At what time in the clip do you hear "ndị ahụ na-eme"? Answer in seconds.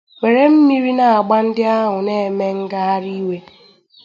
1.45-2.47